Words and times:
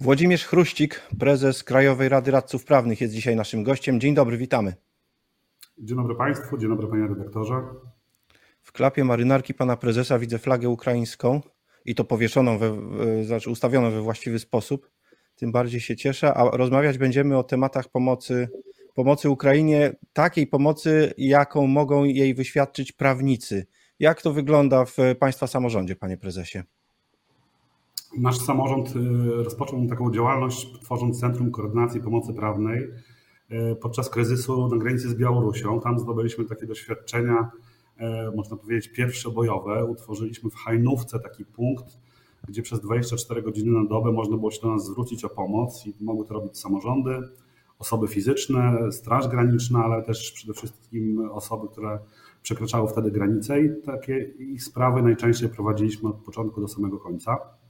Włodzimierz 0.00 0.44
Chruścik, 0.44 1.02
prezes 1.18 1.64
Krajowej 1.64 2.08
Rady 2.08 2.30
Radców 2.30 2.64
Prawnych 2.64 3.00
jest 3.00 3.14
dzisiaj 3.14 3.36
naszym 3.36 3.62
gościem. 3.62 4.00
Dzień 4.00 4.14
dobry, 4.14 4.36
witamy. 4.36 4.74
Dzień 5.78 5.96
dobry 5.96 6.14
Państwu, 6.14 6.58
dzień 6.58 6.68
dobry 6.68 6.86
Panie 6.86 7.06
redaktorze. 7.06 7.54
W 8.62 8.72
klapie 8.72 9.04
marynarki 9.04 9.54
Pana 9.54 9.76
Prezesa 9.76 10.18
widzę 10.18 10.38
flagę 10.38 10.68
ukraińską 10.68 11.40
i 11.84 11.94
to 11.94 12.04
powieszoną, 12.04 12.58
we, 12.58 12.74
znaczy 13.24 13.50
ustawioną 13.50 13.90
we 13.90 14.00
właściwy 14.00 14.38
sposób. 14.38 14.90
Tym 15.36 15.52
bardziej 15.52 15.80
się 15.80 15.96
cieszę, 15.96 16.34
a 16.34 16.56
rozmawiać 16.56 16.98
będziemy 16.98 17.38
o 17.38 17.44
tematach 17.44 17.88
pomocy, 17.88 18.48
pomocy 18.94 19.30
Ukrainie, 19.30 19.96
takiej 20.12 20.46
pomocy, 20.46 21.14
jaką 21.18 21.66
mogą 21.66 22.04
jej 22.04 22.34
wyświadczyć 22.34 22.92
prawnicy. 22.92 23.66
Jak 23.98 24.22
to 24.22 24.32
wygląda 24.32 24.84
w 24.84 24.96
Państwa 25.18 25.46
samorządzie, 25.46 25.96
Panie 25.96 26.16
Prezesie? 26.16 26.62
Nasz 28.18 28.38
samorząd 28.38 28.96
y, 28.96 29.44
rozpoczął 29.44 29.86
taką 29.86 30.12
działalność, 30.12 30.72
tworząc 30.82 31.20
Centrum 31.20 31.50
Koordynacji 31.50 32.00
Pomocy 32.00 32.34
Prawnej 32.34 32.82
y, 32.82 33.76
podczas 33.80 34.10
kryzysu 34.10 34.68
na 34.68 34.76
granicy 34.76 35.08
z 35.08 35.14
Białorusią. 35.14 35.80
Tam 35.80 35.98
zdobyliśmy 35.98 36.44
takie 36.44 36.66
doświadczenia, 36.66 37.50
y, 38.32 38.36
można 38.36 38.56
powiedzieć, 38.56 38.92
pierwszobojowe. 38.92 39.84
Utworzyliśmy 39.84 40.50
w 40.50 40.54
Hajnówce 40.54 41.20
taki 41.20 41.44
punkt, 41.44 41.98
gdzie 42.48 42.62
przez 42.62 42.80
24 42.80 43.42
godziny 43.42 43.82
na 43.82 43.88
dobę 43.88 44.12
można 44.12 44.36
było 44.36 44.50
się 44.50 44.60
do 44.62 44.72
nas 44.72 44.86
zwrócić 44.86 45.24
o 45.24 45.28
pomoc 45.28 45.86
i 45.86 46.04
mogły 46.04 46.26
to 46.26 46.34
robić 46.34 46.58
samorządy, 46.58 47.20
osoby 47.78 48.08
fizyczne, 48.08 48.92
Straż 48.92 49.28
Graniczna, 49.28 49.84
ale 49.84 50.02
też 50.02 50.32
przede 50.32 50.52
wszystkim 50.52 51.30
osoby, 51.30 51.68
które 51.68 51.98
przekraczały 52.42 52.88
wtedy 52.88 53.10
granice 53.10 53.62
i 53.62 53.82
takie 53.82 54.18
ich 54.38 54.64
sprawy 54.64 55.02
najczęściej 55.02 55.48
prowadziliśmy 55.48 56.08
od 56.08 56.16
początku 56.16 56.60
do 56.60 56.68
samego 56.68 56.98
końca. 56.98 57.61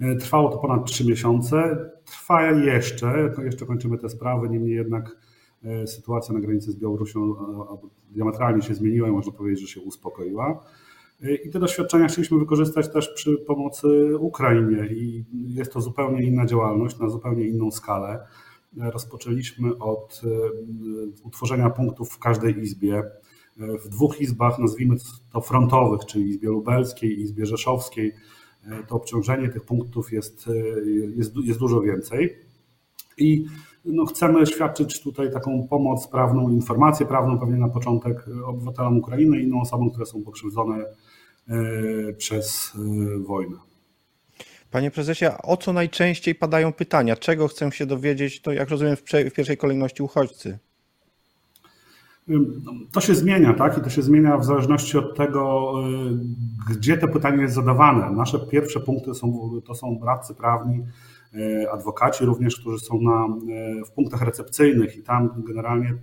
E, 0.00 0.16
trwało 0.16 0.48
to 0.48 0.58
ponad 0.58 0.86
3 0.86 1.04
miesiące. 1.04 1.90
Trwa 2.04 2.50
jeszcze, 2.50 3.34
jeszcze 3.44 3.66
kończymy 3.66 3.98
te 3.98 4.08
sprawy, 4.08 4.48
niemniej 4.48 4.74
jednak 4.74 5.16
e, 5.64 5.86
sytuacja 5.86 6.34
na 6.34 6.40
granicy 6.40 6.72
z 6.72 6.76
Białorusią 6.76 7.20
e, 7.20 7.78
diametralnie 8.10 8.62
się 8.62 8.74
zmieniła 8.74 9.08
i 9.08 9.10
można 9.10 9.32
powiedzieć, 9.32 9.60
że 9.60 9.66
się 9.66 9.80
uspokoiła. 9.80 10.64
I 11.44 11.50
te 11.50 11.58
doświadczenia 11.58 12.08
chcieliśmy 12.08 12.38
wykorzystać 12.38 12.92
też 12.92 13.08
przy 13.14 13.38
pomocy 13.38 14.16
Ukrainie 14.18 14.86
i 14.86 15.24
jest 15.32 15.72
to 15.72 15.80
zupełnie 15.80 16.22
inna 16.22 16.46
działalność 16.46 16.98
na 16.98 17.08
zupełnie 17.08 17.44
inną 17.48 17.70
skalę. 17.70 18.26
Rozpoczęliśmy 18.76 19.78
od 19.78 20.22
utworzenia 21.24 21.70
punktów 21.70 22.10
w 22.10 22.18
każdej 22.18 22.58
izbie. 22.58 23.02
W 23.56 23.88
dwóch 23.88 24.20
izbach, 24.20 24.58
nazwijmy 24.58 24.96
to 25.32 25.40
frontowych, 25.40 26.00
czyli 26.06 26.28
Izbie 26.28 26.48
Lubelskiej 26.48 27.10
i 27.10 27.22
Izbie 27.22 27.46
Rzeszowskiej, 27.46 28.12
to 28.88 28.94
obciążenie 28.94 29.48
tych 29.48 29.62
punktów 29.62 30.12
jest, 30.12 30.50
jest, 31.16 31.32
jest 31.44 31.58
dużo 31.58 31.80
więcej. 31.80 32.36
I 33.18 33.44
no, 33.84 34.06
chcemy 34.06 34.46
świadczyć 34.46 35.00
tutaj 35.00 35.32
taką 35.32 35.68
pomoc 35.68 36.08
prawną, 36.08 36.50
informację 36.50 37.06
prawną 37.06 37.38
pewnie 37.38 37.56
na 37.56 37.68
początek 37.68 38.24
obywatelom 38.46 38.98
Ukrainy 38.98 39.40
i 39.40 39.42
innym 39.42 39.58
osobom, 39.58 39.90
które 39.90 40.06
są 40.06 40.22
pokrzywdzone 40.22 40.84
e, 41.48 42.12
przez 42.12 42.72
e, 42.74 43.18
wojnę. 43.18 43.56
Panie 44.70 44.90
prezesie, 44.90 45.26
o 45.42 45.56
co 45.56 45.72
najczęściej 45.72 46.34
padają 46.34 46.72
pytania? 46.72 47.16
Czego 47.16 47.48
chcę 47.48 47.72
się 47.72 47.86
dowiedzieć, 47.86 48.42
to 48.42 48.52
jak 48.52 48.68
rozumiem 48.68 48.96
w 48.96 49.32
pierwszej 49.34 49.56
kolejności 49.56 50.02
uchodźcy? 50.02 50.58
To 52.92 53.00
się 53.00 53.14
zmienia, 53.14 53.54
tak? 53.54 53.78
I 53.78 53.80
to 53.80 53.90
się 53.90 54.02
zmienia 54.02 54.38
w 54.38 54.44
zależności 54.44 54.98
od 54.98 55.16
tego, 55.16 55.72
y, 56.70 56.74
gdzie 56.74 56.98
to 56.98 57.08
pytanie 57.08 57.42
jest 57.42 57.54
zadawane. 57.54 58.10
Nasze 58.10 58.38
pierwsze 58.38 58.80
punkty 58.80 59.14
są, 59.14 59.50
to 59.64 59.74
są 59.74 60.00
radcy 60.04 60.34
prawni, 60.34 60.84
y, 61.34 61.70
adwokaci 61.70 62.24
również, 62.24 62.60
którzy 62.60 62.78
są 62.78 63.00
na, 63.00 63.26
y, 63.80 63.84
w 63.84 63.90
punktach 63.90 64.22
recepcyjnych 64.22 64.96
i 64.96 65.02
tam 65.02 65.42
generalnie 65.46 65.94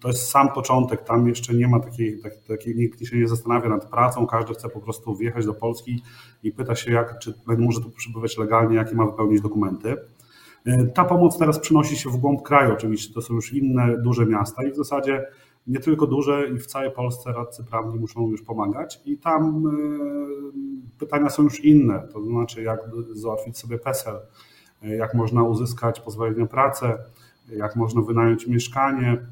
to 0.00 0.08
jest 0.08 0.30
sam 0.30 0.48
początek, 0.48 1.04
tam 1.04 1.28
jeszcze 1.28 1.54
nie 1.54 1.68
ma 1.68 1.80
takiej, 1.80 2.20
takiej, 2.22 2.42
takiej, 2.48 2.76
nikt 2.76 3.06
się 3.06 3.18
nie 3.18 3.28
zastanawia 3.28 3.68
nad 3.68 3.90
pracą, 3.90 4.26
każdy 4.26 4.54
chce 4.54 4.68
po 4.68 4.80
prostu 4.80 5.16
wjechać 5.16 5.46
do 5.46 5.54
Polski 5.54 6.02
i 6.42 6.52
pyta 6.52 6.74
się, 6.74 6.92
jak, 6.92 7.18
czy 7.18 7.34
może 7.58 7.80
tu 7.80 7.90
przebywać 7.90 8.38
legalnie, 8.38 8.76
jakie 8.76 8.94
ma 8.94 9.06
wypełnić 9.06 9.40
dokumenty. 9.40 9.96
E, 10.68 10.86
ta 10.86 11.04
pomoc 11.04 11.38
teraz 11.38 11.58
przenosi 11.58 11.96
się 11.96 12.10
w 12.10 12.16
głąb 12.16 12.42
kraju, 12.42 12.72
oczywiście 12.72 13.14
to 13.14 13.22
są 13.22 13.34
już 13.34 13.52
inne 13.52 13.98
duże 13.98 14.26
miasta 14.26 14.62
i 14.62 14.72
w 14.72 14.76
zasadzie 14.76 15.26
nie 15.66 15.80
tylko 15.80 16.06
duże 16.06 16.48
i 16.48 16.58
w 16.58 16.66
całej 16.66 16.90
Polsce 16.90 17.32
radcy 17.32 17.64
prawni 17.64 17.98
muszą 17.98 18.30
już 18.30 18.42
pomagać 18.42 19.00
i 19.04 19.18
tam 19.18 19.66
e, 19.66 19.70
pytania 20.98 21.30
są 21.30 21.42
już 21.42 21.64
inne, 21.64 22.08
to 22.12 22.24
znaczy 22.24 22.62
jak 22.62 22.80
załatwić 23.12 23.58
sobie 23.58 23.78
PESEL, 23.78 24.20
e, 24.82 24.96
jak 24.96 25.14
można 25.14 25.42
uzyskać 25.42 26.00
pozwolenie 26.00 26.38
na 26.38 26.46
pracę, 26.46 26.98
jak 27.48 27.76
można 27.76 28.02
wynająć 28.02 28.46
mieszkanie. 28.46 29.26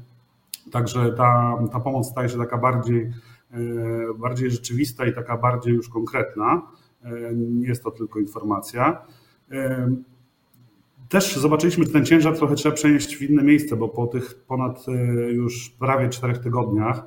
Także 0.71 1.11
ta, 1.11 1.57
ta 1.71 1.79
pomoc 1.79 2.09
staje 2.09 2.29
się 2.29 2.37
taka 2.37 2.57
bardziej, 2.57 3.11
bardziej 4.19 4.51
rzeczywista 4.51 5.05
i 5.05 5.13
taka 5.13 5.37
bardziej 5.37 5.73
już 5.73 5.89
konkretna. 5.89 6.61
Nie 7.35 7.67
jest 7.67 7.83
to 7.83 7.91
tylko 7.91 8.19
informacja. 8.19 9.05
Też 11.09 11.35
zobaczyliśmy, 11.35 11.85
że 11.85 11.91
ten 11.91 12.05
ciężar 12.05 12.37
trochę 12.37 12.55
trzeba 12.55 12.75
przenieść 12.75 13.15
w 13.15 13.21
inne 13.21 13.43
miejsce, 13.43 13.75
bo 13.75 13.89
po 13.89 14.07
tych 14.07 14.43
ponad 14.47 14.85
e, 14.87 14.91
już 15.31 15.69
prawie 15.69 16.09
czterech 16.09 16.37
tygodniach 16.37 16.97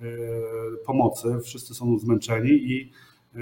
e, 0.00 0.04
pomocy 0.86 1.38
wszyscy 1.44 1.74
są 1.74 1.98
zmęczeni 1.98 2.50
i 2.50 2.92
e, 3.34 3.38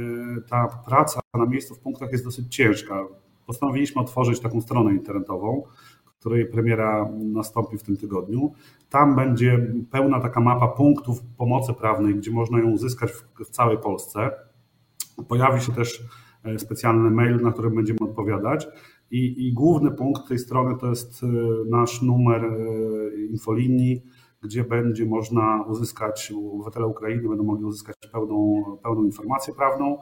ta 0.48 0.82
praca 0.86 1.20
na 1.34 1.46
miejscu 1.46 1.74
w 1.74 1.78
punktach 1.78 2.12
jest 2.12 2.24
dosyć 2.24 2.54
ciężka. 2.54 3.06
Postanowiliśmy 3.46 4.02
otworzyć 4.02 4.40
taką 4.40 4.60
stronę 4.60 4.92
internetową, 4.92 5.62
której 6.04 6.46
premiera 6.46 7.08
nastąpi 7.18 7.78
w 7.78 7.82
tym 7.82 7.96
tygodniu. 7.96 8.52
Tam 8.90 9.16
będzie 9.16 9.72
pełna 9.90 10.20
taka 10.20 10.40
mapa 10.40 10.68
punktów 10.68 11.22
pomocy 11.36 11.74
prawnej, 11.74 12.14
gdzie 12.14 12.30
można 12.30 12.58
ją 12.58 12.70
uzyskać 12.70 13.12
w, 13.12 13.44
w 13.44 13.50
całej 13.50 13.78
Polsce. 13.78 14.30
Pojawi 15.28 15.60
się 15.60 15.72
też 15.72 16.02
specjalny 16.58 17.10
mail, 17.10 17.42
na 17.42 17.52
którym 17.52 17.74
będziemy 17.74 17.98
odpowiadać. 18.00 18.66
I, 19.10 19.46
I, 19.46 19.52
główny 19.52 19.90
punkt 19.90 20.28
tej 20.28 20.38
strony 20.38 20.76
to 20.80 20.86
jest 20.86 21.22
e, 21.22 21.26
nasz 21.70 22.02
numer 22.02 22.44
e, 22.44 22.50
infolinii, 23.30 24.02
gdzie 24.42 24.64
będzie 24.64 25.06
można 25.06 25.64
uzyskać, 25.68 26.32
obywatele 26.54 26.86
Ukrainy 26.86 27.28
będą 27.28 27.44
mogli 27.44 27.64
uzyskać 27.64 27.96
pełną, 28.12 28.62
pełną 28.82 29.04
informację 29.04 29.54
prawną. 29.54 29.98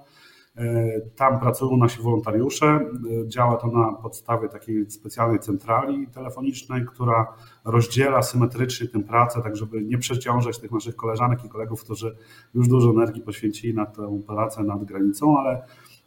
E, 0.56 1.00
tam 1.16 1.40
pracują 1.40 1.76
nasi 1.76 2.02
wolontariusze. 2.02 2.80
Działa 3.26 3.56
to 3.56 3.66
na 3.66 3.92
podstawie 3.92 4.48
takiej 4.48 4.90
specjalnej 4.90 5.38
centrali 5.38 6.06
telefonicznej, 6.06 6.86
która 6.86 7.34
rozdziela 7.64 8.22
symetrycznie 8.22 8.88
tę 8.88 9.02
pracę, 9.02 9.42
tak 9.42 9.56
żeby 9.56 9.84
nie 9.84 9.98
przeciążać 9.98 10.58
tych 10.58 10.72
naszych 10.72 10.96
koleżanek 10.96 11.44
i 11.44 11.48
kolegów, 11.48 11.84
którzy 11.84 12.16
już 12.54 12.68
dużo 12.68 12.90
energii 12.90 13.22
poświęcili 13.22 13.74
na 13.74 13.86
tę 13.86 14.22
pracę 14.26 14.62
nad 14.62 14.84
granicą, 14.84 15.38
ale 15.38 15.62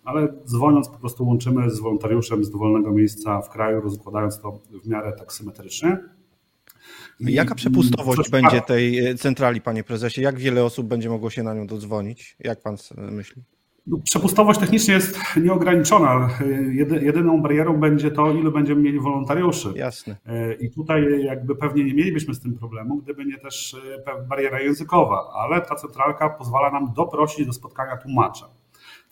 ale 0.10 0.28
dzwoniąc 0.46 0.90
po 0.90 0.98
prostu 0.98 1.28
łączymy 1.28 1.70
z 1.70 1.80
wolontariuszem 1.80 2.44
z 2.44 2.50
dowolnego 2.50 2.92
miejsca 2.92 3.42
w 3.42 3.50
kraju, 3.50 3.82
rozkładając 3.82 4.42
to 4.42 4.60
w 4.84 4.88
miarę 4.88 5.14
tak 5.20 5.34
symetrycznie. 5.34 5.98
I 7.20 7.34
Jaka 7.34 7.56
przepustowość 7.56 8.30
będzie 8.30 8.62
tej 8.62 9.06
e, 9.06 9.16
centrali, 9.16 9.62
panie 9.62 9.84
prezesie? 9.84 10.22
Jak 10.22 10.40
wiele 10.40 10.64
osób 10.64 10.88
będzie 10.88 11.10
mogło 11.10 11.30
się 11.30 11.44
na 11.44 11.54
nią 11.54 11.68
dodzwonić? 11.68 12.38
Jak 12.40 12.62
pan 12.62 12.76
myśli? 12.98 13.44
No, 13.88 13.98
przepustowość 14.04 14.60
technicznie 14.60 14.94
jest 14.94 15.20
nieograniczona. 15.44 16.30
Jedyną 17.02 17.42
barierą 17.42 17.80
będzie 17.80 18.12
to, 18.12 18.32
ile 18.32 18.52
będziemy 18.52 18.82
mieli 18.82 19.00
wolontariuszy. 19.00 19.74
Jasne. 19.76 20.18
E, 20.26 20.54
I 20.54 20.72
tutaj 20.72 21.24
jakby 21.24 21.56
pewnie 21.56 21.84
nie 21.84 21.94
mielibyśmy 21.94 22.34
z 22.34 22.40
tym 22.40 22.58
problemu, 22.58 22.98
gdyby 22.98 23.26
nie 23.26 23.38
też 23.38 23.76
e, 24.06 24.28
bariera 24.28 24.62
językowa, 24.62 25.32
ale 25.34 25.62
ta 25.62 25.76
centralka 25.76 26.30
pozwala 26.30 26.72
nam 26.72 26.94
doprosić 26.96 27.46
do 27.46 27.54
spotkania 27.54 27.98
tłumacza. 27.98 28.50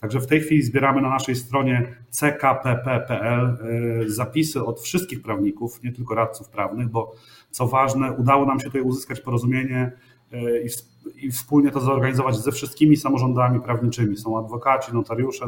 Także 0.00 0.20
w 0.20 0.26
tej 0.26 0.40
chwili 0.40 0.62
zbieramy 0.62 1.02
na 1.02 1.08
naszej 1.08 1.36
stronie 1.36 1.94
ckpp.pl 2.10 3.46
e, 3.46 4.08
zapisy 4.08 4.64
od 4.64 4.80
wszystkich 4.80 5.22
prawników, 5.22 5.82
nie 5.82 5.92
tylko 5.92 6.14
radców 6.14 6.48
prawnych, 6.48 6.88
bo 6.88 7.12
co 7.50 7.66
ważne, 7.66 8.12
udało 8.12 8.46
nam 8.46 8.60
się 8.60 8.66
tutaj 8.66 8.80
uzyskać 8.80 9.20
porozumienie 9.20 9.92
e, 10.32 10.38
i 11.16 11.30
wspólnie 11.30 11.70
to 11.70 11.80
zorganizować 11.80 12.36
ze 12.36 12.52
wszystkimi 12.52 12.96
samorządami 12.96 13.60
prawniczymi. 13.60 14.16
Są 14.16 14.38
adwokaci, 14.38 14.94
notariusze, 14.94 15.46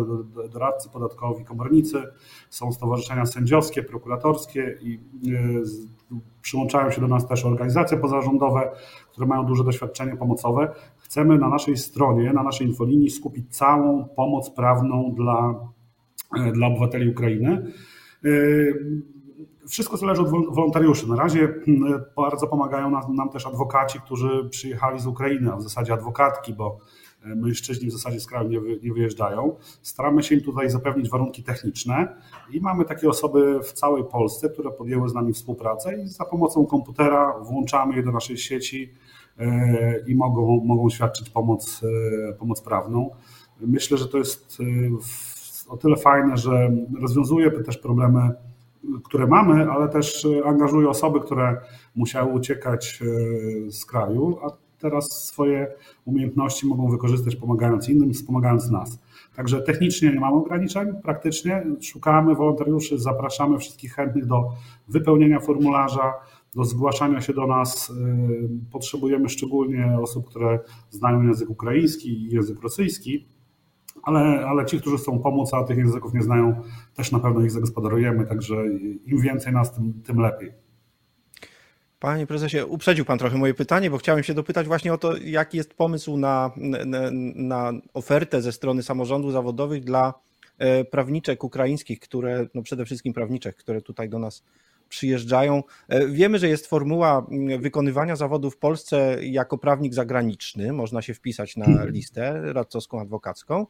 doradcy 0.53 0.89
podatkowi, 0.89 1.45
komornicy, 1.45 2.03
są 2.51 2.73
stowarzyszenia 2.73 3.27
sędziowskie, 3.27 3.83
prokuratorskie 3.83 4.79
i 4.83 4.95
e, 4.95 6.19
przyłączają 6.43 6.91
się 6.91 7.01
do 7.01 7.09
nas 7.09 7.29
też 7.29 7.45
organizacje 7.45 7.99
pozarządowe, 7.99 8.71
które 9.13 9.27
mają 9.27 9.47
duże 9.47 9.65
doświadczenie 9.65 10.17
pomocowe 10.17 10.75
chcemy 11.11 11.39
na 11.39 11.49
naszej 11.49 11.77
stronie, 11.77 12.33
na 12.33 12.43
naszej 12.43 12.67
infolinii 12.67 13.11
skupić 13.11 13.57
całą 13.57 14.09
pomoc 14.17 14.51
prawną 14.51 15.15
dla, 15.17 15.55
e, 16.37 16.53
dla 16.53 16.67
obywateli 16.67 17.09
Ukrainy. 17.09 17.73
E, 18.25 18.29
wszystko 19.69 19.97
zależy 19.97 20.23
od 20.23 20.31
wolontariuszy. 20.31 21.09
Na 21.09 21.17
razie 21.17 21.55
bardzo 22.17 22.47
pomagają 22.47 22.91
nam, 22.91 23.15
nam 23.15 23.29
też 23.29 23.47
adwokaci, 23.47 24.01
którzy 24.01 24.49
przyjechali 24.51 25.01
z 25.01 25.07
Ukrainy, 25.07 25.53
a 25.53 25.57
w 25.57 25.63
zasadzie 25.63 25.93
adwokatki, 25.93 26.55
bo 26.55 26.79
mężczyźni 27.25 27.89
w 27.89 27.93
zasadzie 27.93 28.21
z 28.21 28.27
kraju 28.27 28.49
nie, 28.49 28.61
nie 28.83 28.93
wyjeżdżają. 28.93 29.57
Staramy 29.83 30.23
się 30.23 30.35
im 30.35 30.41
tutaj 30.41 30.71
zapewnić 30.71 31.11
warunki 31.11 31.43
techniczne 31.43 32.17
i 32.51 32.61
mamy 32.61 32.85
takie 32.85 33.09
osoby 33.09 33.61
w 33.63 33.73
całej 33.73 34.05
Polsce, 34.05 34.49
które 34.49 34.71
podjęły 34.71 35.09
z 35.09 35.15
nami 35.15 35.33
współpracę 35.33 36.03
i 36.03 36.09
za 36.09 36.25
pomocą 36.25 36.67
komputera 36.67 37.39
włączamy 37.41 37.97
je 37.97 38.03
do 38.03 38.13
naszej 38.13 38.39
sieci 38.39 38.93
i 40.07 40.15
mogą, 40.15 40.65
mogą 40.65 40.91
świadczyć 40.91 41.31
pomoc, 41.31 41.81
pomoc 42.39 42.61
prawną. 42.61 43.11
Myślę, 43.61 43.99
że 43.99 44.09
to 44.09 44.19
jest 44.19 44.59
o 45.69 45.77
tyle 45.77 45.97
fajne, 45.97 46.37
że 46.37 46.71
rozwiązuje 47.01 47.51
też 47.51 47.79
problemy 47.79 48.31
które 49.05 49.27
mamy, 49.27 49.71
ale 49.71 49.89
też 49.89 50.25
e, 50.25 50.47
angażuje 50.47 50.89
osoby, 50.89 51.21
które 51.21 51.61
musiały 51.97 52.33
uciekać 52.33 53.03
e, 53.03 53.71
z 53.71 53.87
kraju, 53.87 54.39
a 54.43 54.51
teraz 54.79 55.27
swoje 55.27 55.73
umiejętności 56.05 56.67
mogą 56.67 56.91
wykorzystać 56.91 57.37
pomagając 57.37 57.89
innym, 57.89 58.13
wspomagając 58.13 58.71
nas. 58.71 58.99
Także 59.37 59.63
technicznie 59.63 60.13
nie 60.13 60.21
mamy 60.21 60.37
ograniczeń, 60.37 60.89
praktycznie 61.03 61.67
szukamy 61.81 62.35
wolontariuszy, 62.35 62.99
zapraszamy 62.99 63.59
wszystkich 63.59 63.95
chętnych 63.95 64.27
do 64.27 64.53
wypełnienia 64.89 65.41
formularza, 65.41 66.13
do 66.55 66.65
zgłaszania 66.65 67.21
się 67.21 67.33
do 67.33 67.47
nas. 67.47 67.91
E, 67.91 67.95
potrzebujemy 68.73 69.29
szczególnie 69.29 69.99
osób, 70.03 70.29
które 70.29 70.59
znają 70.91 71.23
język 71.23 71.51
ukraiński 71.51 72.09
i 72.09 72.35
język 72.35 72.63
rosyjski 72.63 73.27
ale, 74.03 74.47
ale 74.47 74.67
ci, 74.67 74.81
którzy 74.81 74.97
chcą 74.97 75.19
pomóc, 75.19 75.55
a 75.55 75.65
tych 75.65 75.79
języków 75.79 76.15
nie 76.15 76.23
znają, 76.23 76.63
też 76.95 77.13
na 77.13 77.19
pewno 77.19 77.41
ich 77.41 77.51
zagospodarujemy, 77.51 78.27
także 78.27 78.57
im 79.07 79.21
więcej 79.21 79.53
nas, 79.53 79.75
tym, 79.75 80.03
tym 80.03 80.21
lepiej. 80.21 80.53
Panie 81.99 82.27
prezesie, 82.27 82.67
uprzedził 82.69 83.05
pan 83.05 83.19
trochę 83.19 83.39
moje 83.39 83.55
pytanie, 83.55 83.91
bo 83.91 83.99
chciałem 83.99 84.25
się 84.25 84.35
dopytać 84.35 84.67
właśnie 84.67 84.93
o 84.93 84.99
to, 84.99 85.17
jaki 85.17 85.57
jest 85.57 85.75
pomysł 85.75 86.17
na, 86.17 86.51
na, 86.87 87.11
na 87.35 87.73
ofertę 87.95 88.43
ze 88.43 88.53
strony 88.53 88.83
samorządów 88.83 89.33
zawodowych 89.33 89.85
dla 89.85 90.15
e, 90.59 90.85
prawniczek 90.85 91.45
ukraińskich, 91.45 92.01
które, 92.01 92.47
no 92.55 92.63
przede 92.63 92.85
wszystkim 92.85 93.13
prawniczek, 93.13 93.57
które 93.57 93.83
tutaj 93.83 94.09
do 94.09 94.19
nas 94.19 94.45
przyjeżdżają. 94.91 95.63
E, 95.89 96.07
wiemy, 96.07 96.39
że 96.39 96.49
jest 96.49 96.67
formuła 96.67 97.27
wykonywania 97.59 98.17
zawodu 98.17 98.51
w 98.51 98.57
Polsce 98.57 99.19
jako 99.23 99.59
prawnik 99.59 99.95
zagraniczny. 99.95 100.73
Można 100.73 101.03
się 101.03 101.15
wpisać 101.15 101.57
na 101.57 101.85
listę 101.85 102.53
radcowską, 102.53 103.01
adwokacką. 103.01 103.67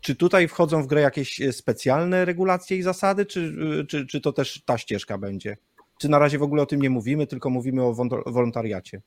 Czy 0.00 0.16
tutaj 0.16 0.48
wchodzą 0.48 0.82
w 0.82 0.86
grę 0.86 1.00
jakieś 1.00 1.40
e, 1.40 1.52
specjalne 1.52 2.24
regulacje 2.24 2.76
i 2.76 2.82
zasady, 2.82 3.26
czy, 3.26 3.54
e, 3.80 3.84
czy, 3.84 4.06
czy 4.06 4.20
to 4.20 4.32
też 4.32 4.62
ta 4.64 4.78
ścieżka 4.78 5.18
będzie? 5.18 5.56
Czy 5.98 6.08
na 6.08 6.18
razie 6.18 6.38
w 6.38 6.42
ogóle 6.42 6.62
o 6.62 6.66
tym 6.66 6.82
nie 6.82 6.90
mówimy, 6.90 7.26
tylko 7.26 7.50
mówimy 7.50 7.82
o 7.82 7.94
wolontariacie? 8.26 9.00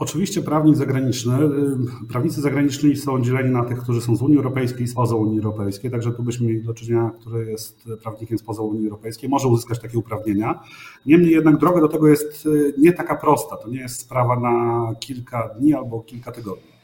Oczywiście 0.00 0.42
prawnik 0.42 0.76
zagraniczny, 0.76 1.34
y, 1.44 2.06
prawnicy 2.08 2.40
zagraniczni 2.40 2.96
są 2.96 3.22
dzieleni 3.22 3.50
na 3.50 3.64
tych, 3.64 3.78
którzy 3.78 4.00
są 4.00 4.16
z 4.16 4.22
Unii 4.22 4.36
Europejskiej 4.36 4.82
i 4.84 4.88
spoza 4.88 5.16
Unii 5.16 5.38
Europejskiej, 5.38 5.90
także 5.90 6.12
tu 6.12 6.22
byśmy 6.22 6.46
mieli 6.46 6.62
do 6.62 6.74
czynienia, 6.74 7.10
który 7.20 7.50
jest 7.50 7.88
prawnikiem 8.02 8.38
spoza 8.38 8.62
Unii 8.62 8.84
Europejskiej, 8.84 9.28
może 9.28 9.48
uzyskać 9.48 9.80
takie 9.80 9.98
uprawnienia. 9.98 10.62
Niemniej 11.06 11.32
jednak 11.32 11.56
droga 11.56 11.80
do 11.80 11.88
tego 11.88 12.08
jest 12.08 12.46
y, 12.46 12.74
nie 12.78 12.92
taka 12.92 13.16
prosta, 13.16 13.56
to 13.56 13.68
nie 13.68 13.78
jest 13.78 14.00
sprawa 14.00 14.40
na 14.40 14.94
kilka 15.00 15.48
dni 15.48 15.74
albo 15.74 16.00
kilka 16.00 16.32
tygodni. 16.32 16.77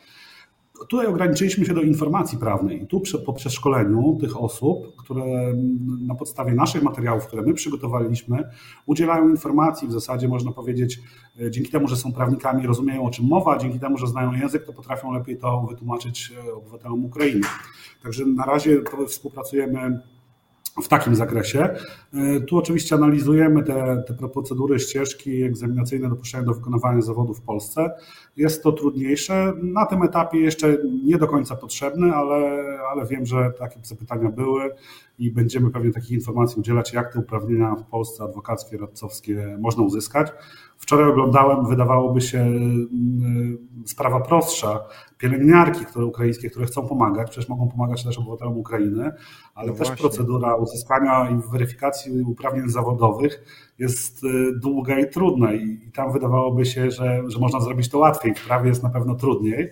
Tutaj 0.89 1.07
ograniczyliśmy 1.07 1.65
się 1.67 1.75
do 1.75 1.83
informacji 1.83 2.39
prawnej. 2.39 2.87
Tu 2.87 3.03
po 3.27 3.33
przeszkoleniu 3.33 4.19
tych 4.21 4.43
osób, 4.43 4.97
które 4.97 5.55
na 6.07 6.15
podstawie 6.15 6.55
naszych 6.55 6.83
materiałów, 6.83 7.27
które 7.27 7.43
my 7.43 7.55
przygotowaliśmy, 7.55 8.45
udzielają 8.87 9.29
informacji, 9.29 9.89
w 9.89 9.93
zasadzie 9.93 10.29
można 10.29 10.53
powiedzieć, 10.53 11.01
e, 11.41 11.51
dzięki 11.51 11.71
temu, 11.71 11.89
że 11.89 11.97
są 11.97 12.13
prawnikami, 12.13 12.67
rozumieją 12.67 13.05
o 13.05 13.11
czym 13.11 13.27
mowa, 13.27 13.59
dzięki 13.59 13.81
temu, 13.81 13.99
że 13.99 14.07
znają 14.07 14.33
język, 14.33 14.65
to 14.65 14.73
potrafią 14.73 15.13
lepiej 15.13 15.39
to 15.39 15.67
wytłumaczyć 15.71 16.33
e, 16.49 16.55
obywatelom 16.55 17.05
Ukrainy. 17.05 17.47
Także 18.03 18.27
na 18.27 18.45
razie 18.45 18.81
współpracujemy 19.09 20.01
w 20.83 20.89
takim 20.89 21.15
zakresie. 21.15 21.69
E, 22.15 22.41
tu 22.41 22.59
oczywiście 22.59 22.95
analizujemy 22.95 23.63
te, 23.63 24.03
te 24.07 24.29
procedury, 24.29 24.79
ścieżki 24.79 25.43
egzaminacyjne 25.43 26.09
dopuszczają 26.09 26.45
do 26.45 26.55
wykonywania 26.55 27.03
zawodu 27.03 27.35
w 27.35 27.41
Polsce. 27.41 27.91
Jest 28.37 28.63
to 28.63 28.73
trudniejsze. 28.73 29.53
Na 29.63 29.87
tym 29.87 30.03
etapie 30.03 30.39
jeszcze 30.39 30.79
nie 31.05 31.19
do 31.19 31.27
końca 31.27 31.57
potrzebne, 31.57 32.15
ale, 32.15 32.65
ale 32.91 33.07
wiem, 33.07 33.27
że 33.27 33.53
takie 33.59 33.81
zapytania 33.83 34.31
były 34.31 34.71
i 35.19 35.31
będziemy 35.31 35.71
pewnie 35.71 35.93
takich 35.93 36.11
informacji 36.11 36.61
udzielać, 36.61 36.93
jak 36.93 37.13
te 37.13 37.19
uprawnienia 37.19 37.75
w 37.75 37.85
Polsce 37.85 38.25
adwokackie, 38.25 38.79
radcowskie 38.79 39.57
można 39.61 39.83
uzyskać. 39.83 40.33
Wczoraj 40.85 41.11
oglądałem, 41.11 41.67
wydawałoby 41.67 42.21
się 42.21 42.41
mm, 42.41 43.59
sprawa 43.87 44.21
prostsza, 44.21 44.81
pielęgniarki 45.19 45.85
które, 45.85 46.05
ukraińskie, 46.05 46.51
które 46.51 46.67
chcą 46.67 46.89
pomagać, 46.89 47.31
przecież 47.31 47.49
mogą 47.49 47.69
pomagać 47.69 48.05
też 48.05 48.19
obywatelom 48.19 48.59
Ukrainy, 48.59 49.13
ale 49.55 49.69
no 49.69 49.79
też 49.79 49.87
właśnie. 49.87 49.97
procedura 49.97 50.55
uzyskania 50.55 51.31
i 51.31 51.51
weryfikacji 51.53 52.23
uprawnień 52.23 52.69
zawodowych 52.69 53.45
jest 53.79 54.25
y, 54.25 54.53
długa 54.63 54.99
i 54.99 55.11
trudna 55.11 55.53
i, 55.53 55.81
i 55.89 55.93
tam 55.93 56.13
wydawałoby 56.13 56.67
się, 56.67 56.91
że, 56.91 57.23
że 57.27 57.39
można 57.39 57.61
zrobić 57.61 57.89
to 57.89 57.99
łatwiej, 57.99 58.35
w 58.35 58.47
prawie 58.47 58.69
jest 58.69 58.83
na 58.83 58.91
pewno 58.91 59.15
trudniej. 59.15 59.71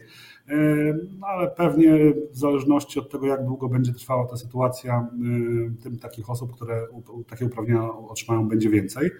Y, 0.50 1.08
no 1.18 1.26
ale 1.26 1.50
pewnie 1.50 1.98
w 2.30 2.36
zależności 2.38 2.98
od 2.98 3.10
tego, 3.10 3.26
jak 3.26 3.44
długo 3.44 3.68
będzie 3.68 3.92
trwała 3.92 4.26
ta 4.26 4.36
sytuacja, 4.36 5.08
tym 5.82 5.98
takich 5.98 6.30
osób, 6.30 6.54
które 6.54 6.86
takie 7.26 7.46
uprawnienia 7.46 7.92
otrzymają, 7.92 8.48
będzie 8.48 8.70
więcej. 8.70 9.10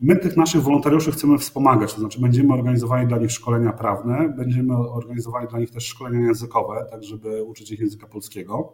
My 0.00 0.16
tych 0.16 0.36
naszych 0.36 0.62
wolontariuszy 0.62 1.12
chcemy 1.12 1.38
wspomagać, 1.38 1.94
to 1.94 2.00
znaczy 2.00 2.20
będziemy 2.20 2.54
organizowali 2.54 3.06
dla 3.06 3.18
nich 3.18 3.30
szkolenia 3.30 3.72
prawne, 3.72 4.34
będziemy 4.36 4.76
organizowali 4.76 5.48
dla 5.48 5.58
nich 5.58 5.70
też 5.70 5.86
szkolenia 5.86 6.26
językowe, 6.26 6.86
tak 6.90 7.04
żeby 7.04 7.44
uczyć 7.44 7.70
ich 7.70 7.80
języka 7.80 8.06
polskiego. 8.06 8.72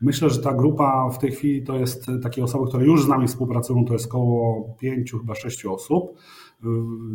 Myślę, 0.00 0.30
że 0.30 0.42
ta 0.42 0.54
grupa 0.54 1.10
w 1.10 1.18
tej 1.18 1.32
chwili 1.32 1.62
to 1.62 1.76
jest 1.76 2.06
takie 2.22 2.44
osoby, 2.44 2.68
które 2.68 2.84
już 2.84 3.04
z 3.04 3.08
nami 3.08 3.28
współpracują, 3.28 3.84
to 3.84 3.92
jest 3.92 4.06
około 4.06 4.68
pięciu, 4.78 5.18
chyba 5.18 5.34
sześciu 5.34 5.74
osób. 5.74 6.18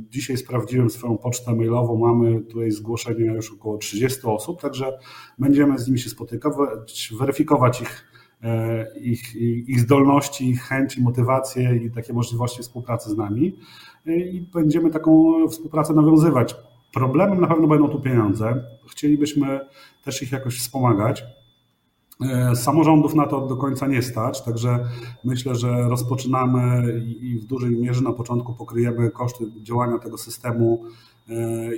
Dzisiaj 0.09 0.38
sprawdziłem 0.38 0.89
swoją 0.89 1.18
pocztę 1.18 1.56
mailową, 1.56 1.98
mamy 1.98 2.41
tutaj 2.41 2.71
zgłoszenia 2.71 3.33
już 3.33 3.53
około 3.53 3.77
30 3.77 4.19
osób, 4.24 4.62
także 4.62 5.00
będziemy 5.39 5.80
z 5.80 5.88
nimi 5.88 6.00
się 6.00 6.09
spotykać, 6.09 6.53
weryfikować 7.19 7.81
ich 7.81 8.14
E, 8.14 8.14
ich, 9.01 9.36
ich 9.68 9.80
zdolności, 9.80 10.50
ich 10.50 10.62
chęci, 10.62 11.01
motywacje 11.01 11.75
i 11.75 11.92
takie 11.92 12.13
możliwości 12.13 12.62
współpracy 12.62 13.09
z 13.09 13.18
nami 13.18 13.56
e, 14.07 14.15
i 14.15 14.42
będziemy 14.42 14.92
taką 14.92 15.33
współpracę 15.50 15.94
nawiązywać. 15.94 16.56
Problemem 16.94 17.42
na 17.42 17.47
pewno 17.47 17.68
będą 17.68 17.88
tu 17.88 18.01
pieniądze. 18.01 18.63
Chcielibyśmy 18.92 19.59
też 20.03 20.24
ich 20.24 20.31
jakoś 20.31 20.59
wspomagać. 20.59 21.24
E, 22.21 22.56
samorządów 22.56 23.15
na 23.15 23.27
to 23.27 23.41
do 23.41 23.56
końca 23.56 23.88
nie 23.88 24.01
stać, 24.01 24.44
także 24.44 24.85
myślę, 25.23 25.56
że 25.56 25.89
rozpoczynamy 25.89 26.93
i 27.22 27.39
w 27.39 27.45
dużej 27.45 27.72
mierze 27.72 28.01
na 28.01 28.13
początku 28.13 28.53
pokryjemy 28.53 29.12
koszty 29.12 29.45
działania 29.62 30.00
tego 30.00 30.17
systemu 30.17 30.84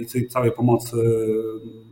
i 0.01 0.27
całej 0.27 0.51
pomocy 0.51 0.97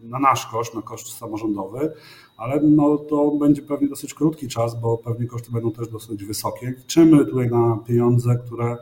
na 0.03 0.19
nasz 0.19 0.47
koszt, 0.47 0.75
na 0.75 0.81
koszt 0.81 1.17
samorządowy 1.17 1.91
ale 2.37 2.59
no, 2.63 2.97
to 2.97 3.31
będzie 3.31 3.61
pewnie 3.61 3.87
dosyć 3.87 4.13
krótki 4.13 4.47
czas, 4.47 4.81
bo 4.81 4.97
pewnie 4.97 5.27
koszty 5.27 5.51
będą 5.51 5.71
też 5.71 5.87
dosyć 5.87 6.25
wysokie. 6.25 6.73
Liczymy 6.77 7.25
tutaj 7.25 7.49
na 7.49 7.79
pieniądze, 7.87 8.35
które 8.45 8.77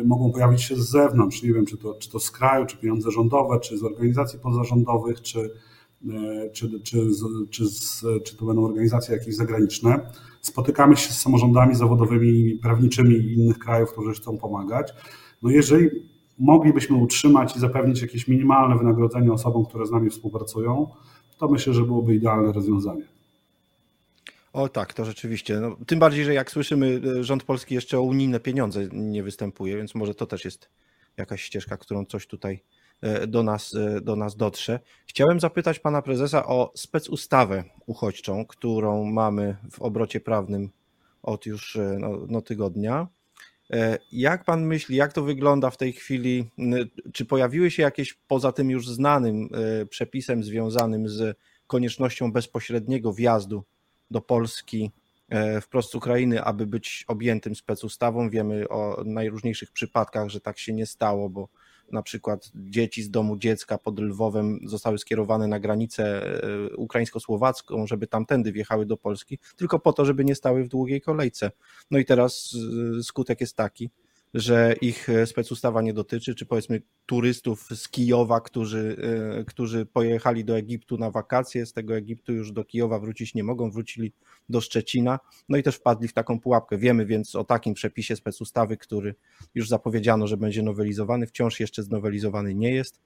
y, 0.00 0.04
mogą 0.04 0.32
pojawić 0.32 0.62
się 0.62 0.76
z 0.76 0.90
zewnątrz. 0.90 1.42
Nie 1.42 1.52
wiem, 1.52 1.66
czy 1.66 1.76
to, 1.76 1.94
czy 1.94 2.10
to 2.10 2.20
z 2.20 2.30
kraju, 2.30 2.66
czy 2.66 2.76
pieniądze 2.76 3.10
rządowe, 3.10 3.60
czy 3.60 3.78
z 3.78 3.82
organizacji 3.84 4.38
pozarządowych, 4.38 5.22
czy, 5.22 5.50
czy, 6.52 6.80
czy, 6.80 7.10
czy, 7.50 7.64
czy 8.24 8.36
to 8.36 8.44
będą 8.44 8.64
organizacje 8.64 9.16
jakieś 9.16 9.34
zagraniczne. 9.34 10.10
Spotykamy 10.40 10.96
się 10.96 11.12
z 11.12 11.20
samorządami 11.20 11.74
zawodowymi, 11.74 12.58
prawniczymi 12.62 13.32
innych 13.32 13.58
krajów, 13.58 13.92
którzy 13.92 14.12
chcą 14.12 14.38
pomagać. 14.38 14.92
No 15.42 15.50
jeżeli 15.50 15.88
moglibyśmy 16.38 16.96
utrzymać 16.96 17.56
i 17.56 17.60
zapewnić 17.60 18.02
jakieś 18.02 18.28
minimalne 18.28 18.78
wynagrodzenie 18.78 19.32
osobom, 19.32 19.66
które 19.66 19.86
z 19.86 19.90
nami 19.90 20.10
współpracują, 20.10 20.88
to 21.38 21.48
myślę, 21.48 21.74
że 21.74 21.82
byłoby 21.82 22.14
idealne 22.14 22.52
rozwiązanie. 22.52 23.04
O 24.52 24.68
tak, 24.68 24.94
to 24.94 25.04
rzeczywiście. 25.04 25.60
No, 25.60 25.76
tym 25.86 25.98
bardziej, 25.98 26.24
że 26.24 26.34
jak 26.34 26.50
słyszymy, 26.50 27.00
e, 27.18 27.24
rząd 27.24 27.44
polski 27.44 27.74
jeszcze 27.74 27.98
o 27.98 28.02
unijne 28.02 28.40
pieniądze 28.40 28.88
nie 28.92 29.22
występuje, 29.22 29.76
więc 29.76 29.94
może 29.94 30.14
to 30.14 30.26
też 30.26 30.44
jest 30.44 30.68
jakaś 31.16 31.42
ścieżka, 31.42 31.76
którą 31.76 32.04
coś 32.04 32.26
tutaj 32.26 32.54
e, 32.54 32.81
do 33.26 33.42
nas, 33.42 33.74
e, 33.74 34.00
do 34.00 34.16
nas 34.16 34.36
dotrze. 34.36 34.80
Chciałem 35.06 35.40
zapytać 35.40 35.78
pana 35.78 36.02
prezesa 36.02 36.46
o 36.46 36.72
specustawę 36.74 37.64
uchodźczą, 37.86 38.46
którą 38.46 39.04
mamy 39.04 39.56
w 39.70 39.82
obrocie 39.82 40.20
prawnym 40.20 40.70
od 41.22 41.46
już 41.46 41.78
no, 41.98 42.18
no 42.28 42.42
tygodnia. 42.42 43.08
E, 43.72 43.98
jak 44.12 44.44
pan 44.44 44.66
myśli, 44.66 44.96
jak 44.96 45.12
to 45.12 45.22
wygląda 45.22 45.70
w 45.70 45.76
tej 45.76 45.92
chwili? 45.92 46.50
Czy 47.12 47.24
pojawiły 47.24 47.70
się 47.70 47.82
jakieś 47.82 48.14
poza 48.28 48.52
tym 48.52 48.70
już 48.70 48.88
znanym 48.88 49.48
e, 49.82 49.86
przepisem 49.86 50.44
związanym 50.44 51.08
z 51.08 51.38
koniecznością 51.66 52.32
bezpośredniego 52.32 53.12
wjazdu 53.12 53.64
do 54.10 54.20
Polski 54.20 54.90
e, 55.28 55.60
wprost 55.60 55.90
z 55.90 55.94
Ukrainy, 55.94 56.42
aby 56.42 56.66
być 56.66 57.04
objętym 57.08 57.54
specustawą? 57.54 58.30
Wiemy 58.30 58.68
o 58.68 59.02
najróżniejszych 59.04 59.70
przypadkach, 59.70 60.28
że 60.28 60.40
tak 60.40 60.58
się 60.58 60.72
nie 60.72 60.86
stało, 60.86 61.30
bo 61.30 61.48
na 61.92 62.02
przykład 62.02 62.50
dzieci 62.54 63.02
z 63.02 63.10
domu 63.10 63.36
dziecka 63.36 63.78
pod 63.78 64.00
Lwowem 64.00 64.58
zostały 64.64 64.98
skierowane 64.98 65.46
na 65.46 65.60
granicę 65.60 66.22
e, 66.42 66.76
ukraińsko-słowacką, 66.76 67.86
żeby 67.86 68.06
tamtędy 68.06 68.52
wjechały 68.52 68.86
do 68.86 68.96
Polski, 68.96 69.38
tylko 69.56 69.78
po 69.78 69.92
to, 69.92 70.04
żeby 70.04 70.24
nie 70.24 70.34
stały 70.34 70.64
w 70.64 70.68
długiej 70.68 71.00
kolejce. 71.00 71.50
No 71.90 71.98
i 71.98 72.04
teraz 72.04 72.56
skutek 73.02 73.40
jest 73.40 73.56
taki, 73.56 73.90
że 74.34 74.74
ich 74.80 75.08
e, 75.08 75.26
specustawa 75.26 75.82
nie 75.82 75.92
dotyczy, 75.92 76.34
czy 76.34 76.46
powiedzmy 76.46 76.82
turystów 77.06 77.68
z 77.74 77.88
Kijowa, 77.88 78.40
którzy, 78.40 78.96
e, 79.40 79.44
którzy 79.44 79.86
pojechali 79.86 80.44
do 80.44 80.56
Egiptu 80.56 80.98
na 80.98 81.10
wakacje, 81.10 81.66
z 81.66 81.72
tego 81.72 81.96
Egiptu 81.96 82.32
już 82.32 82.52
do 82.52 82.64
Kijowa 82.64 82.98
wrócić 82.98 83.34
nie 83.34 83.44
mogą, 83.44 83.70
wrócili 83.70 84.12
do 84.48 84.60
Szczecina, 84.60 85.18
no 85.48 85.56
i 85.56 85.62
też 85.62 85.76
wpadli 85.76 86.08
w 86.08 86.12
taką 86.12 86.40
pułapkę. 86.40 86.78
Wiemy 86.78 87.06
więc 87.06 87.34
o 87.34 87.44
takim 87.44 87.74
przepisie 87.74 88.16
specustawy, 88.16 88.76
który 88.76 89.14
już 89.54 89.68
zapowiedziano, 89.68 90.26
że 90.26 90.36
będzie 90.36 90.62
nowelizowany, 90.62 91.26
wciąż 91.26 91.60
jeszcze 91.60 91.82
znowelizowany 91.82 92.54
nie 92.54 92.74
jest. 92.74 93.00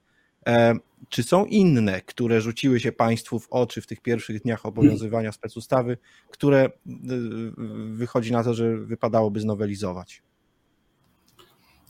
E, 0.47 0.75
czy 1.09 1.23
są 1.23 1.45
inne, 1.45 2.01
które 2.01 2.41
rzuciły 2.41 2.79
się 2.79 2.91
Państwu 2.91 3.39
w 3.39 3.47
oczy 3.49 3.81
w 3.81 3.87
tych 3.87 4.01
pierwszych 4.01 4.41
dniach 4.41 4.65
obowiązywania 4.65 5.31
specustawy, 5.31 5.97
które 6.29 6.69
wychodzi 7.91 8.31
na 8.31 8.43
to, 8.43 8.53
że 8.53 8.77
wypadałoby 8.77 9.39
znowelizować? 9.39 10.21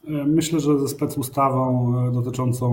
Myślę, 0.07 0.59
że 0.59 0.79
ze 0.79 0.87
specustawą 0.87 1.93
e, 2.07 2.11
dotyczącą 2.11 2.65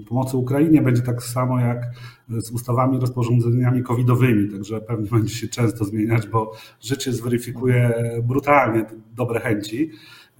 e, 0.00 0.04
pomocy 0.08 0.36
Ukrainie 0.36 0.82
będzie 0.82 1.02
tak 1.02 1.22
samo 1.22 1.60
jak 1.60 1.82
z 2.28 2.50
ustawami, 2.50 3.00
rozporządzeniami 3.00 3.82
covidowymi, 3.82 4.50
także 4.50 4.80
pewnie 4.80 5.10
będzie 5.18 5.34
się 5.34 5.48
często 5.48 5.84
zmieniać, 5.84 6.26
bo 6.26 6.52
życie 6.80 7.12
zweryfikuje 7.12 7.94
brutalnie 8.22 8.84
dobre 9.16 9.40
chęci 9.40 9.90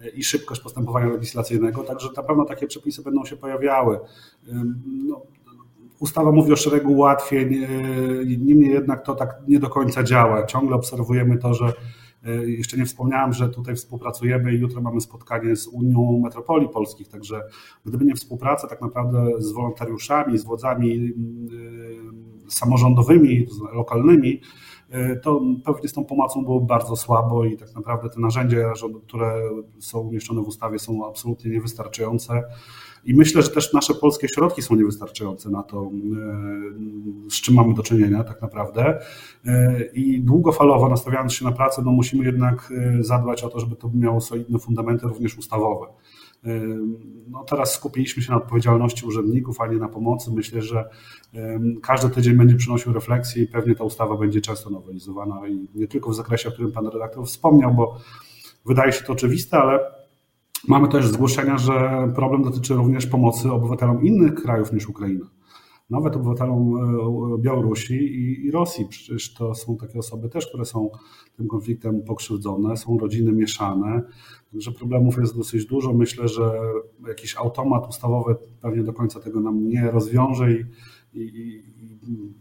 e, 0.01 0.09
i 0.09 0.25
szybkość 0.25 0.61
postępowania 0.61 1.07
legislacyjnego, 1.07 1.83
także 1.83 2.09
na 2.17 2.23
pewno 2.23 2.45
takie 2.45 2.67
przepisy 2.67 3.03
będą 3.03 3.25
się 3.25 3.37
pojawiały. 3.37 3.99
No, 5.09 5.23
ustawa 6.01 6.33
mówi 6.33 6.53
o 6.53 6.57
szeregu 6.57 6.93
ułatwień, 6.93 7.67
niemniej 8.39 8.71
jednak 8.71 9.07
to 9.07 9.15
tak 9.15 9.37
nie 9.49 9.59
do 9.59 9.69
końca 9.69 10.03
działa. 10.03 10.47
Ciągle 10.47 10.77
obserwujemy 10.77 11.39
to, 11.39 11.55
że 11.55 11.65
E, 11.67 11.73
jeszcze 12.47 12.76
nie 12.76 12.87
wspomniałem, 12.87 13.33
że 13.33 13.49
tutaj 13.49 13.76
współpracujemy 13.76 14.55
i 14.55 14.61
jutro 14.61 14.81
mamy 14.81 15.00
spotkanie 15.00 15.57
z 15.57 15.67
Unią 15.67 16.21
Metropolii 16.25 16.69
Polskich, 16.69 17.09
także 17.09 17.43
gdyby 17.85 18.05
nie 18.05 18.14
współpraca 18.14 18.69
tak 18.69 18.81
naprawdę 18.81 19.25
z 19.38 19.52
wolontariuszami, 19.52 20.38
z 20.38 20.45
władzami 20.45 21.12
e, 22.49 22.50
samorządowymi, 22.50 23.47
lokalnymi, 23.73 24.41
e, 24.91 25.17
to 25.17 25.41
pewnie 25.64 25.88
z 25.88 25.93
tą 25.93 26.05
pomocą 26.05 26.45
było 26.45 26.61
bardzo 26.61 26.97
słabo 26.97 27.45
i 27.45 27.57
tak 27.57 27.75
naprawdę 27.75 28.09
te 28.09 28.21
narzędzia, 28.21 28.73
które 29.07 29.43
są 29.79 29.99
umieszczone 30.00 30.43
w 30.43 30.47
ustawie 30.47 30.79
są 30.79 31.09
absolutnie 31.09 31.50
niewystarczające. 31.50 32.43
I 33.05 33.15
myślę, 33.15 33.43
że 33.43 33.49
też 33.49 33.73
nasze 33.73 33.95
polskie 33.95 34.29
środki 34.29 34.63
są 34.63 34.77
niewystarczające 34.77 35.51
na 35.51 35.63
to, 35.63 35.83
e, 35.83 37.31
z 37.31 37.35
czym 37.35 37.55
mamy 37.55 37.75
do 37.75 37.83
czynienia 37.83 38.25
tak 38.25 38.43
naprawdę. 38.43 38.99
E, 39.47 39.85
I 39.95 40.21
długofalowo 40.21 40.89
nastawiając 40.89 41.33
się 41.33 41.45
na 41.45 41.53
pracę, 41.53 41.83
no 41.85 41.91
musimy 41.91 42.25
jednak 42.25 42.73
e, 42.77 43.05
zadbać 43.05 43.43
o 43.43 43.49
to, 43.49 43.61
żeby 43.61 43.77
to 43.77 43.91
miało 43.95 44.21
solidne 44.21 44.59
fundamenty 44.59 45.07
również 45.07 45.39
ustawowe. 45.39 45.87
No 47.29 47.45
teraz 47.45 47.75
skupiliśmy 47.75 48.23
się 48.23 48.31
na 48.31 48.37
odpowiedzialności 48.37 49.07
urzędników, 49.07 49.61
a 49.61 49.67
nie 49.67 49.77
na 49.77 49.89
pomocy. 49.89 50.31
Myślę, 50.33 50.63
że 50.63 50.89
każdy 51.83 52.11
tydzień 52.11 52.37
będzie 52.37 52.57
przynosił 52.57 52.93
refleksję 52.93 53.43
i 53.43 53.47
pewnie 53.47 53.75
ta 53.75 53.85
ustawa 53.85 54.17
będzie 54.17 54.41
często 54.41 54.71
nowelizowana 54.71 55.49
i 55.49 55.69
nie 55.75 55.89
tylko 55.89 56.11
w 56.11 56.15
zakresie, 56.15 56.49
o 56.49 56.53
którym 56.53 56.73
pan 56.73 56.87
redaktor 56.87 57.27
wspomniał, 57.27 57.75
bo 57.75 57.97
wydaje 58.67 58.93
się 58.93 59.05
to 59.05 59.13
oczywiste, 59.13 59.59
ale 59.59 60.02
Mamy 60.69 60.88
też 60.88 61.09
zgłoszenia, 61.09 61.59
że 61.59 62.09
problem 62.14 62.42
dotyczy 62.42 62.75
również 62.75 63.07
pomocy 63.07 63.52
obywatelom 63.52 64.02
innych 64.04 64.35
krajów 64.35 64.73
niż 64.73 64.88
Ukraina. 64.88 65.31
Nawet 65.90 66.16
obywatelom 66.16 66.75
e, 66.76 67.38
Białorusi 67.38 67.95
i, 68.45 68.50
Rosji. 68.50 68.87
Przecież 68.88 69.35
to 69.35 69.54
są 69.54 69.76
takie 69.76 69.99
osoby 69.99 70.28
też, 70.28 70.47
które 70.47 70.64
są 70.64 70.90
tym 71.37 71.49
konfliktem 71.49 72.02
pokrzywdzone, 72.02 72.76
są 72.76 72.99
rodziny 72.99 73.33
mieszane. 73.33 74.02
Także 74.52 74.73
problemów 74.73 75.16
jest 75.19 75.37
dosyć 75.37 75.66
dużo. 75.66 75.92
Myślę, 75.92 76.28
że 76.28 76.61
jakiś 77.09 77.37
automat 77.37 77.88
ustawowy 77.88 78.37
pewnie 78.61 78.83
do 78.83 78.92
końca 78.92 79.21
tego 79.21 79.40
nam 79.40 79.69
nie 79.69 79.90
rozwiąże 79.90 80.52
i, 80.52 80.64
i 81.14 81.62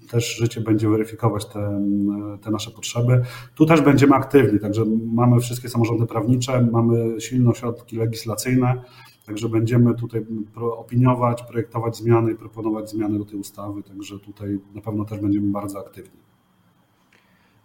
też 0.10 0.36
życie 0.36 0.62
będzie 0.62 0.90
weryfikować 0.90 1.46
te, 1.46 1.82
te, 2.42 2.52
nasze 2.52 2.72
potrzeby. 2.72 3.22
Tu 3.56 3.66
też 3.66 3.82
będziemy 3.82 4.16
aktywni, 4.16 4.60
także 4.60 4.86
mamy 5.14 5.40
wszystkie 5.40 5.70
samorządy 5.70 6.06
prawnicze, 6.06 6.68
mamy 6.72 7.22
silne 7.22 7.50
ośrodki 7.50 7.98
legislacyjne, 7.98 8.82
także 9.26 9.50
będziemy 9.50 9.96
tutaj 9.96 10.26
opiniować, 10.56 11.44
projektować 11.44 11.98
zmiany 11.98 12.32
i 12.32 12.36
proponować 12.36 12.90
zmiany 12.90 13.20
do 13.20 13.26
tej 13.26 13.40
ustawy, 13.40 13.84
także 13.84 14.20
tutaj 14.20 14.60
na 14.76 14.82
pewno 14.82 15.06
też 15.06 15.20
będziemy 15.20 15.52
bardzo 15.52 15.80
aktywni. 15.80 16.20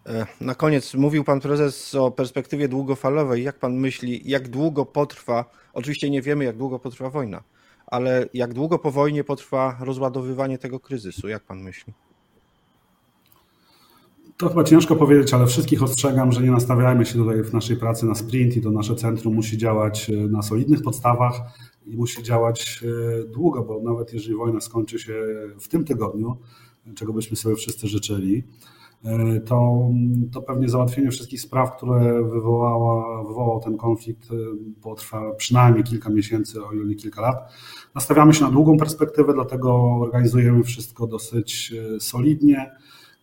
E, 0.06 0.26
na 0.40 0.54
koniec 0.54 0.94
mówił 0.94 1.24
pan 1.24 1.40
prezes 1.40 1.94
o 1.94 2.10
perspektywie 2.10 2.68
długofalowej. 2.68 3.44
Jak 3.44 3.58
pan 3.58 3.74
myśli, 3.74 4.20
jak 4.24 4.48
długo 4.48 4.86
potrwa? 4.86 5.44
Oczywiście 5.72 6.10
nie 6.10 6.22
wiemy, 6.22 6.44
jak 6.44 6.56
długo 6.56 6.78
potrwa 6.78 7.10
wojna 7.10 7.42
ale 7.86 8.28
jak 8.34 8.54
długo 8.54 8.78
po 8.78 8.90
wojnie 8.90 9.24
potrwa 9.24 9.76
rozładowywanie 9.80 10.58
tego 10.58 10.80
kryzysu? 10.80 11.28
Jak 11.28 11.44
pan 11.44 11.62
myśli? 11.62 11.92
To 14.36 14.48
chyba 14.48 14.64
ciężko 14.64 14.96
powiedzieć, 14.96 15.34
ale 15.34 15.46
wszystkich 15.46 15.82
ostrzegam, 15.82 16.32
że 16.32 16.42
nie 16.42 16.50
nastawiajmy 16.50 17.06
się 17.06 17.14
tutaj 17.14 17.42
w 17.42 17.52
naszej 17.52 17.76
pracy 17.76 18.06
na 18.06 18.14
sprint 18.14 18.56
i 18.56 18.62
to 18.62 18.70
nasze 18.70 18.94
centrum 18.94 19.34
musi 19.34 19.58
działać 19.58 20.10
e, 20.10 20.12
na 20.12 20.42
solidnych 20.42 20.82
podstawach 20.82 21.34
i 21.86 21.96
musi 21.96 22.22
działać 22.22 22.84
e, 22.84 23.24
długo, 23.28 23.62
bo 23.62 23.80
nawet 23.82 24.12
jeżeli 24.12 24.34
wojna 24.36 24.60
skończy 24.60 24.98
się 24.98 25.14
w 25.60 25.68
tym 25.68 25.84
tygodniu, 25.84 26.36
czego 26.94 27.12
byśmy 27.12 27.36
sobie 27.36 27.56
wszyscy 27.56 27.88
życzyli, 27.88 28.44
E, 28.44 28.75
to, 29.44 29.88
to 30.32 30.42
pewnie 30.42 30.68
załatwienie 30.68 31.10
wszystkich 31.10 31.40
spraw, 31.40 31.76
które 31.76 32.22
wywołała, 32.22 33.24
wywołał 33.24 33.60
ten 33.60 33.76
konflikt, 33.76 34.30
e, 34.30 34.34
potrwa 34.82 35.34
przynajmniej 35.34 35.84
kilka 35.84 36.10
miesięcy, 36.10 36.64
o 36.64 36.72
ile 36.72 36.84
nie 36.84 36.94
kilka 36.94 37.20
lat. 37.20 37.52
Nastawiamy 37.94 38.34
się 38.34 38.44
na 38.44 38.50
długą 38.50 38.76
perspektywę, 38.76 39.34
dlatego 39.34 39.74
organizujemy 40.00 40.64
wszystko 40.64 41.06
dosyć 41.06 41.72
e, 41.96 42.00
solidnie. 42.00 42.70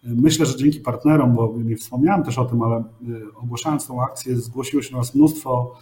Myślę, 0.04 0.46
że 0.46 0.58
dzięki 0.58 0.80
partnerom, 0.80 1.36
bo 1.36 1.54
nie 1.64 1.78
wspomniałem 1.78 2.24
też 2.24 2.38
o 2.38 2.46
tym, 2.46 2.62
ale 2.62 2.84
ogłaszając 3.36 3.88
tą 3.88 4.02
akcję, 4.02 4.36
zgłosiło 4.36 4.84
się 4.84 4.92
do 4.92 4.98
nas 4.98 5.16
mnóstwo 5.16 5.76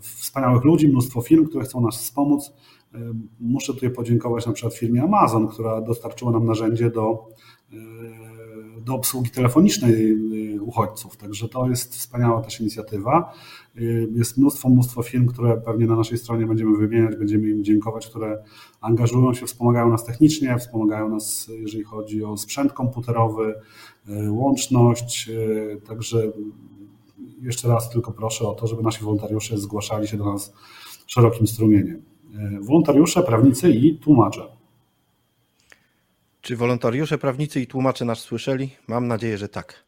wspaniałych 0.00 0.64
ludzi, 0.64 0.88
mnóstwo 0.88 1.20
firm, 1.20 1.46
które 1.46 1.64
chcą 1.64 1.80
nas 1.80 1.96
wspomóc. 1.96 2.52
Muszę 3.40 3.74
tutaj 3.74 3.90
podziękować 3.90 4.46
na 4.46 4.52
przykład 4.52 4.74
firmie 4.74 5.02
Amazon, 5.02 5.48
która 5.48 5.80
dostarczyła 5.80 6.30
nam 6.30 6.46
narzędzie 6.46 6.90
do 6.90 7.28
do 8.84 8.94
obsługi 8.94 9.30
telefonicznej 9.30 10.12
y, 10.54 10.62
uchodźców. 10.62 11.16
Także 11.16 11.48
to 11.48 11.68
jest 11.68 11.96
wspaniała 11.96 12.42
też 12.42 12.60
inicjatywa. 12.60 13.32
Y, 13.76 14.08
jest 14.14 14.38
mnóstwo, 14.38 14.68
mnóstwo 14.68 15.02
firm, 15.02 15.26
które 15.26 15.56
pewnie 15.56 15.86
na 15.86 15.96
naszej 15.96 16.18
stronie 16.18 16.46
będziemy 16.46 16.76
wymieniać, 16.76 17.16
będziemy 17.16 17.48
im 17.48 17.64
dziękować, 17.64 18.06
które 18.06 18.42
angażują 18.80 19.34
się, 19.34 19.46
wspomagają 19.46 19.88
nas 19.88 20.04
technicznie, 20.04 20.58
wspomagają 20.58 21.08
nas, 21.08 21.50
jeżeli 21.58 21.84
chodzi 21.84 22.24
o 22.24 22.36
sprzęt 22.36 22.72
komputerowy, 22.72 23.54
y, 24.08 24.30
łączność. 24.30 25.30
Także 25.86 26.32
jeszcze 27.40 27.68
raz 27.68 27.90
tylko 27.90 28.12
proszę 28.12 28.48
o 28.48 28.54
to, 28.54 28.66
żeby 28.66 28.82
nasi 28.82 29.04
wolontariusze 29.04 29.58
zgłaszali 29.58 30.08
się 30.08 30.16
do 30.16 30.24
nas 30.24 30.52
szerokim 31.06 31.46
strumieniem. 31.46 32.02
Wolontariusze, 32.60 33.22
prawnicy 33.22 33.70
i 33.70 33.98
tłumacze. 33.98 34.59
Czy 36.50 36.56
wolontariusze, 36.56 37.18
prawnicy 37.18 37.60
i 37.60 37.66
tłumacze 37.66 38.04
nas 38.04 38.18
słyszeli? 38.18 38.70
Mam 38.88 39.08
nadzieję, 39.08 39.38
że 39.38 39.48
tak. 39.48 39.84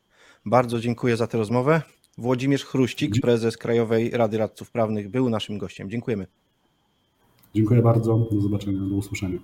Bardzo 0.46 0.80
dziękuję 0.80 1.16
za 1.16 1.26
tę 1.26 1.38
rozmowę. 1.38 1.82
Włodzimierz 2.18 2.64
Chruścik, 2.64 3.20
prezes 3.22 3.56
Krajowej 3.56 4.10
Rady 4.10 4.38
Radców 4.38 4.70
Prawnych, 4.70 5.10
był 5.10 5.30
naszym 5.30 5.58
gościem. 5.58 5.90
Dziękujemy. 5.90 6.26
Dziękuję 7.54 7.82
bardzo. 7.82 8.28
Do 8.32 8.40
zobaczenia, 8.40 8.80
do 8.80 8.94
usłyszenia. 8.94 9.38